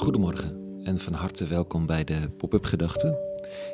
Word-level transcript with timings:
Goedemorgen 0.00 0.80
en 0.82 0.98
van 0.98 1.12
harte 1.12 1.46
welkom 1.46 1.86
bij 1.86 2.04
de 2.04 2.30
Pop-up 2.36 2.64
Gedachten. 2.64 3.18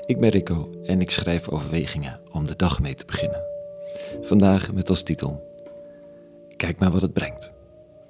Ik 0.07 0.21
ben 0.21 0.31
Rico 0.31 0.71
en 0.85 1.01
ik 1.01 1.11
schrijf 1.11 1.49
overwegingen 1.49 2.21
om 2.33 2.47
de 2.47 2.57
dag 2.57 2.81
mee 2.81 2.95
te 2.95 3.05
beginnen. 3.05 3.43
Vandaag 4.21 4.73
met 4.73 4.89
als 4.89 5.03
titel: 5.03 5.43
Kijk 6.57 6.79
maar 6.79 6.91
wat 6.91 7.03
het 7.03 7.13
brengt. 7.13 7.53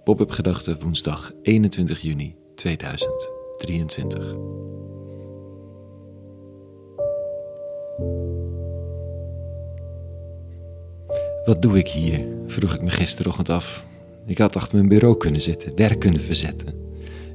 Pop-up 0.04 0.30
Gedachten 0.30 0.80
woensdag 0.80 1.32
21 1.42 2.00
juni 2.00 2.36
2023. 2.54 4.34
Wat 11.44 11.62
doe 11.62 11.78
ik 11.78 11.88
hier? 11.88 12.26
vroeg 12.46 12.74
ik 12.74 12.82
me 12.82 12.90
gisterochtend 12.90 13.48
af. 13.48 13.86
Ik 14.26 14.38
had 14.38 14.56
achter 14.56 14.76
mijn 14.76 14.88
bureau 14.88 15.16
kunnen 15.16 15.40
zitten, 15.40 15.74
werk 15.74 16.00
kunnen 16.00 16.20
verzetten. 16.20 16.85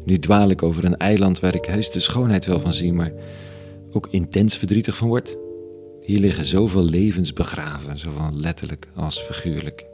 Nu 0.05 0.19
dwaal 0.19 0.49
ik 0.49 0.63
over 0.63 0.85
een 0.85 0.97
eiland 0.97 1.39
waar 1.39 1.55
ik 1.55 1.65
heus 1.65 1.91
de 1.91 1.99
schoonheid 1.99 2.45
wel 2.45 2.59
van 2.59 2.73
zie, 2.73 2.93
maar 2.93 3.11
ook 3.91 4.07
intens 4.11 4.57
verdrietig 4.57 4.97
van 4.97 5.07
word. 5.07 5.37
Hier 6.01 6.19
liggen 6.19 6.45
zoveel 6.45 6.83
levens 6.83 7.33
begraven, 7.33 7.97
zowel 7.97 8.33
letterlijk 8.33 8.87
als 8.95 9.19
figuurlijk. 9.19 9.85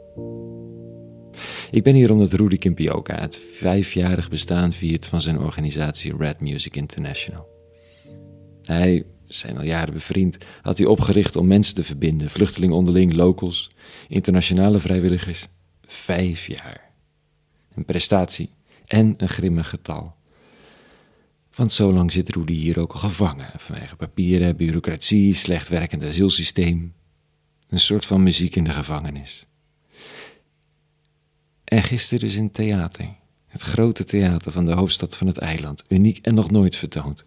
Ik 1.70 1.82
ben 1.82 1.94
hier 1.94 2.12
omdat 2.12 2.32
Rudy 2.32 2.58
Kimpioka 2.58 3.20
het 3.20 3.40
vijfjarig 3.52 4.30
bestaan 4.30 4.72
viert 4.72 5.06
van 5.06 5.20
zijn 5.20 5.38
organisatie 5.38 6.16
Red 6.16 6.40
Music 6.40 6.76
International. 6.76 7.48
Hij, 8.62 9.04
zijn 9.26 9.56
al 9.56 9.64
jaren 9.64 9.92
bevriend, 9.92 10.38
had 10.62 10.78
hij 10.78 10.86
opgericht 10.86 11.36
om 11.36 11.46
mensen 11.46 11.74
te 11.74 11.84
verbinden, 11.84 12.30
vluchtelingen 12.30 12.76
onderling, 12.76 13.12
locals, 13.12 13.70
internationale 14.08 14.78
vrijwilligers. 14.78 15.48
Vijf 15.86 16.46
jaar. 16.46 16.90
Een 17.74 17.84
prestatie 17.84 18.50
en 18.88 19.14
een 19.16 19.28
grimmig 19.28 19.68
getal. 19.68 20.16
Want 21.54 21.72
zo 21.72 21.92
lang 21.92 22.12
zit 22.12 22.34
Rudy 22.34 22.52
hier 22.52 22.80
ook 22.80 22.92
al 22.92 22.98
gevangen, 22.98 23.50
vanwege 23.56 23.96
papieren, 23.96 24.56
bureaucratie, 24.56 25.34
slecht 25.34 25.68
werkend 25.68 26.04
asielsysteem. 26.04 26.94
Een 27.68 27.80
soort 27.80 28.04
van 28.04 28.22
muziek 28.22 28.56
in 28.56 28.64
de 28.64 28.70
gevangenis. 28.70 29.46
En 31.64 31.82
gisteren 31.82 32.24
dus 32.24 32.36
in 32.36 32.50
theater, 32.50 33.14
het 33.46 33.62
grote 33.62 34.04
theater 34.04 34.52
van 34.52 34.64
de 34.64 34.72
hoofdstad 34.72 35.16
van 35.16 35.26
het 35.26 35.38
eiland, 35.38 35.84
uniek 35.88 36.18
en 36.22 36.34
nog 36.34 36.50
nooit 36.50 36.76
vertoond, 36.76 37.24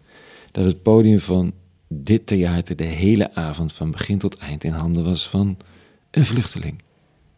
dat 0.52 0.64
het 0.64 0.82
podium 0.82 1.18
van 1.18 1.54
dit 1.88 2.26
theater 2.26 2.76
de 2.76 2.84
hele 2.84 3.34
avond 3.34 3.72
van 3.72 3.90
begin 3.90 4.18
tot 4.18 4.36
eind 4.36 4.64
in 4.64 4.72
handen 4.72 5.04
was 5.04 5.28
van 5.28 5.56
een 6.10 6.26
vluchteling 6.26 6.82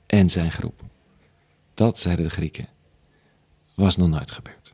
en 0.06 0.30
zijn 0.30 0.52
groep. 0.52 0.82
Dat 1.74 1.98
zeiden 1.98 2.24
de 2.24 2.30
Grieken 2.30 2.73
was 3.74 3.96
nog 3.96 4.08
nooit 4.08 4.30
gebeurd. 4.30 4.64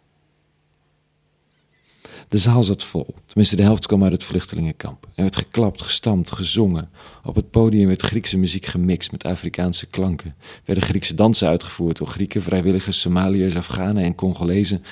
De 2.29 2.39
zaal 2.39 2.65
zat 2.65 2.83
vol, 2.83 3.15
tenminste 3.27 3.56
de 3.56 3.62
helft 3.62 3.87
kwam 3.87 4.03
uit 4.03 4.12
het 4.12 4.25
vluchtelingenkamp. 4.25 5.05
Er 5.05 5.23
werd 5.23 5.37
geklapt, 5.37 5.83
gestampt, 5.83 6.33
gezongen. 6.33 6.91
Op 7.25 7.34
het 7.34 7.51
podium 7.51 7.87
werd 7.87 8.03
Griekse 8.03 8.37
muziek 8.37 8.67
gemixt 8.67 9.12
met 9.12 9.25
Afrikaanse 9.25 9.87
klanken. 9.87 10.37
Werden 10.65 10.84
Griekse 10.84 11.15
dansen 11.15 11.48
uitgevoerd 11.48 11.97
door 11.97 12.06
Grieken, 12.06 12.43
vrijwilligers, 12.43 13.01
Somaliërs, 13.01 13.56
Afghanen 13.56 14.05
en 14.05 14.15
Congolezen 14.15 14.84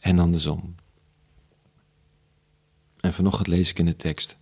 en 0.00 0.18
andersom. 0.18 0.74
En 3.00 3.12
vanochtend 3.12 3.46
lees 3.46 3.70
ik 3.70 3.78
in 3.78 3.86
de 3.86 3.96
tekst: 3.96 4.36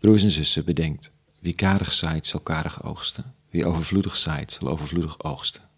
Broers 0.00 0.22
en 0.22 0.30
zussen, 0.30 0.64
bedenkt, 0.64 1.10
wie 1.38 1.54
karig 1.54 1.92
zaait 1.92 2.26
zal 2.26 2.40
karig 2.40 2.84
oogsten. 2.84 3.34
Wie 3.50 3.66
overvloedig 3.66 4.16
zaait 4.16 4.52
zal 4.52 4.68
overvloedig 4.68 5.22
oogsten. 5.22 5.69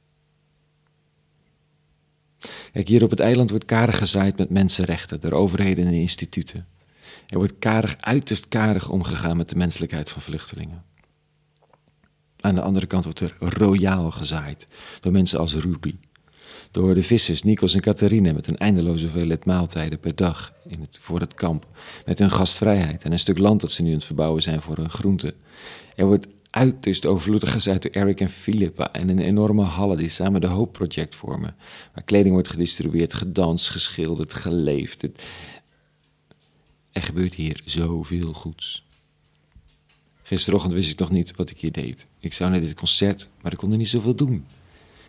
Kijk, 2.73 2.89
hier 2.89 3.03
op 3.03 3.11
het 3.11 3.21
eiland 3.21 3.51
wordt 3.51 3.65
karig 3.65 3.99
gezaaid 3.99 4.39
met 4.39 4.51
mensenrechten, 4.51 5.21
door 5.21 5.33
overheden 5.33 5.87
en 5.87 5.93
instituten. 5.93 6.67
Er 7.27 7.37
wordt 7.39 7.59
karig, 7.59 7.97
uiterst 8.01 8.49
karig 8.49 8.89
omgegaan 8.89 9.37
met 9.37 9.49
de 9.49 9.57
menselijkheid 9.57 10.11
van 10.11 10.23
vluchtelingen. 10.23 10.85
Aan 12.41 12.55
de 12.55 12.63
andere 12.63 12.87
kant 12.87 13.05
wordt 13.05 13.21
er 13.21 13.35
royaal 13.39 14.11
gezaaid 14.11 14.67
door 15.01 15.13
mensen 15.13 15.39
als 15.39 15.55
Ruby. 15.55 15.95
Door 16.71 16.95
de 16.95 17.03
vissers 17.03 17.43
Nikos 17.43 17.75
en 17.75 17.81
Catharina 17.81 18.33
met 18.33 18.47
een 18.47 18.59
eindeloze 18.59 19.03
hoeveelheid 19.03 19.45
maaltijden 19.45 20.01
per 20.01 20.15
dag 20.15 20.53
in 20.67 20.81
het, 20.81 20.99
voor 21.01 21.21
het 21.21 21.35
kamp. 21.35 21.67
Met 22.07 22.19
hun 22.19 22.31
gastvrijheid 22.31 23.03
en 23.03 23.13
een 23.13 23.19
stuk 23.19 23.39
land 23.39 23.61
dat 23.61 23.71
ze 23.71 23.83
nu 23.83 23.89
aan 23.89 23.95
het 23.95 24.05
verbouwen 24.05 24.43
zijn 24.43 24.61
voor 24.61 24.77
hun 24.77 24.91
groenten. 24.91 25.35
Er 25.97 26.07
wordt 26.07 26.27
uiterst 26.53 27.07
overvloedig 27.07 27.69
uit 27.69 27.83
door 27.83 27.91
Eric 27.91 28.21
en 28.21 28.29
Philippa 28.29 28.93
en 28.93 29.09
een 29.09 29.19
enorme 29.19 29.63
halle 29.63 29.97
die 29.97 30.09
samen 30.09 30.41
de 30.41 30.47
Hope 30.47 30.71
Project 30.71 31.15
vormen. 31.15 31.57
Waar 31.95 32.05
kleding 32.05 32.33
wordt 32.35 32.49
gedistribueerd, 32.49 33.15
gedanst, 33.15 33.69
geschilderd, 33.69 34.33
geleefd. 34.33 35.03
Er 36.93 37.03
gebeurt 37.03 37.35
hier 37.35 37.61
zoveel 37.65 38.33
goeds. 38.33 38.85
Gisterochtend 40.23 40.75
wist 40.75 40.91
ik 40.91 40.99
nog 40.99 41.11
niet 41.11 41.37
wat 41.37 41.51
ik 41.51 41.59
hier 41.59 41.73
deed. 41.73 42.07
Ik 42.19 42.33
zou 42.33 42.51
naar 42.51 42.61
dit 42.61 42.75
concert, 42.75 43.29
maar 43.43 43.53
ik 43.53 43.59
kon 43.59 43.71
er 43.71 43.79
niet 43.79 43.89
zoveel 43.89 44.15
doen. 44.15 44.47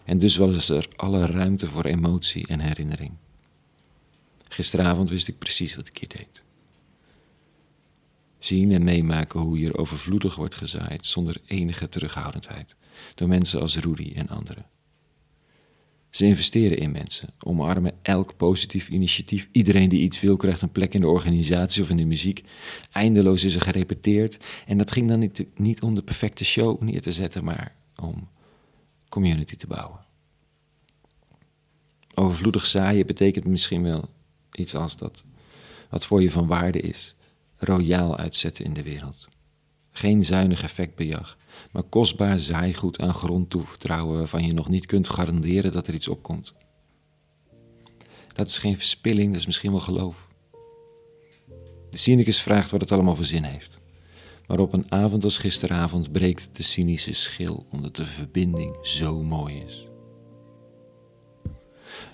En 0.03 0.19
dus 0.19 0.35
was 0.35 0.69
er 0.69 0.87
alle 0.95 1.25
ruimte 1.25 1.67
voor 1.67 1.85
emotie 1.85 2.47
en 2.47 2.59
herinnering. 2.59 3.11
Gisteravond 4.49 5.09
wist 5.09 5.27
ik 5.27 5.37
precies 5.37 5.75
wat 5.75 5.87
ik 5.87 5.97
hier 5.97 6.09
deed 6.09 6.43
zien 8.45 8.71
en 8.71 8.83
meemaken 8.83 9.39
hoe 9.39 9.57
hier 9.57 9.77
overvloedig 9.77 10.35
wordt 10.35 10.55
gezaaid 10.55 11.05
zonder 11.05 11.41
enige 11.45 11.89
terughoudendheid 11.89 12.75
door 13.15 13.27
mensen 13.27 13.61
als 13.61 13.77
Rudy 13.77 14.11
en 14.15 14.29
anderen. 14.29 14.65
Ze 16.09 16.25
investeren 16.25 16.77
in 16.77 16.91
mensen, 16.91 17.29
omarmen 17.39 17.93
elk 18.01 18.37
positief 18.37 18.89
initiatief. 18.89 19.49
Iedereen 19.51 19.89
die 19.89 20.01
iets 20.01 20.19
wil 20.19 20.37
krijgt 20.37 20.61
een 20.61 20.71
plek 20.71 20.93
in 20.93 21.01
de 21.01 21.07
organisatie 21.07 21.83
of 21.83 21.89
in 21.89 21.97
de 21.97 22.05
muziek. 22.05 22.43
Eindeloos 22.91 23.43
is 23.43 23.55
er 23.55 23.61
gerepeteerd. 23.61 24.37
En 24.65 24.77
dat 24.77 24.91
ging 24.91 25.07
dan 25.07 25.19
niet, 25.19 25.45
niet 25.55 25.81
om 25.81 25.93
de 25.93 26.03
perfecte 26.03 26.45
show 26.45 26.81
neer 26.81 27.01
te 27.01 27.11
zetten, 27.11 27.43
maar 27.43 27.75
om 28.01 28.27
community 29.09 29.55
te 29.55 29.67
bouwen. 29.67 29.99
Overvloedig 32.13 32.65
zaaien 32.65 33.05
betekent 33.05 33.45
misschien 33.45 33.83
wel 33.83 34.09
iets 34.51 34.75
als 34.75 34.97
dat 34.97 35.23
wat 35.89 36.05
voor 36.05 36.21
je 36.21 36.31
van 36.31 36.47
waarde 36.47 36.79
is, 36.79 37.15
royaal 37.63 38.17
uitzetten 38.17 38.65
in 38.65 38.73
de 38.73 38.83
wereld. 38.83 39.27
Geen 39.91 40.25
zuinig 40.25 40.63
effectbejag, 40.63 41.37
maar 41.71 41.83
kostbaar 41.83 42.39
zaaigoed 42.39 42.99
aan 42.99 43.13
grond 43.13 43.49
toevertrouwen 43.49 44.17
waarvan 44.17 44.45
je 44.45 44.53
nog 44.53 44.69
niet 44.69 44.85
kunt 44.85 45.09
garanderen 45.09 45.71
dat 45.71 45.87
er 45.87 45.93
iets 45.93 46.07
opkomt. 46.07 46.53
Dat 48.35 48.47
is 48.47 48.57
geen 48.57 48.75
verspilling, 48.75 49.31
dat 49.31 49.39
is 49.39 49.45
misschien 49.45 49.71
wel 49.71 49.79
geloof. 49.79 50.29
De 51.89 51.97
cynicus 51.97 52.41
vraagt 52.41 52.71
wat 52.71 52.81
het 52.81 52.91
allemaal 52.91 53.15
voor 53.15 53.25
zin 53.25 53.43
heeft. 53.43 53.79
Maar 54.47 54.59
op 54.59 54.73
een 54.73 54.91
avond 54.91 55.23
als 55.23 55.37
gisteravond 55.37 56.11
breekt 56.11 56.49
de 56.53 56.63
cynische 56.63 57.13
schil 57.13 57.65
omdat 57.71 57.95
de 57.95 58.05
verbinding 58.05 58.77
zo 58.81 59.23
mooi 59.23 59.63
is. 59.67 59.87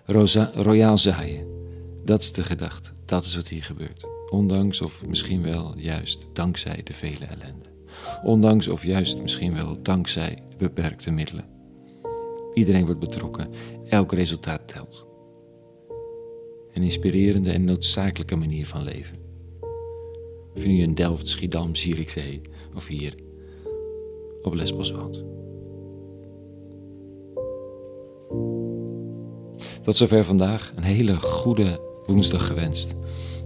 Rosa, 0.06 0.52
royaal 0.54 0.98
zaaien, 0.98 1.48
dat 2.06 2.22
is 2.22 2.32
de 2.32 2.44
gedachte, 2.44 2.92
dat 3.06 3.26
is 3.26 3.36
wat 3.36 3.48
hier 3.48 3.64
gebeurt. 3.64 4.19
Ondanks 4.30 4.82
of 4.82 5.06
misschien 5.08 5.42
wel 5.42 5.74
juist 5.78 6.28
dankzij 6.34 6.82
de 6.84 6.94
vele 6.94 7.26
ellende. 7.26 7.70
Ondanks 8.24 8.68
of 8.68 8.84
juist 8.84 9.22
misschien 9.22 9.54
wel 9.54 9.82
dankzij 9.82 10.44
beperkte 10.58 11.12
middelen. 11.12 11.46
Iedereen 12.54 12.86
wordt 12.86 13.00
betrokken, 13.00 13.50
elk 13.88 14.14
resultaat 14.14 14.68
telt. 14.68 15.06
Een 16.74 16.84
inspirerende 16.84 17.52
en 17.52 17.66
noodzakelijke 17.66 18.36
manier 18.36 18.66
van 18.66 18.84
leven. 18.84 19.18
Of 20.56 20.62
je 20.62 20.68
nu 20.68 20.82
in 20.82 20.96
Delft, 20.96 21.28
Schiedam, 21.28 21.76
Zierikzee 21.76 22.42
of 22.76 22.88
hier 22.88 23.16
op 24.42 24.54
Lesbos 24.54 24.92
woont. 24.92 25.24
Tot 29.82 29.98
zover 29.98 30.26
vandaag. 30.26 30.72
Een 30.76 30.84
hele 30.84 31.16
goede 31.16 31.82
woensdag 32.06 32.48
gewenst. 32.48 32.96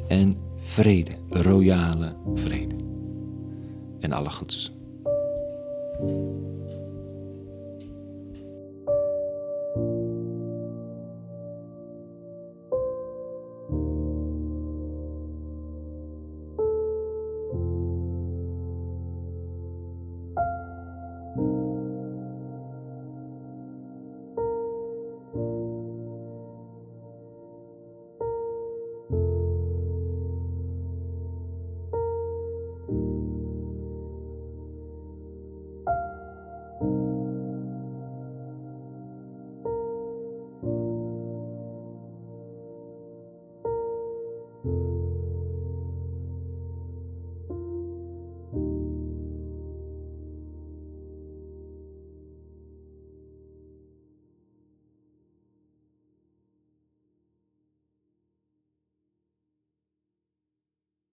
En 0.07 0.36
vrede, 0.63 1.18
royale 1.30 2.15
vrede. 2.36 2.75
En 4.00 4.12
alle 4.12 4.30
goeds. 4.30 4.71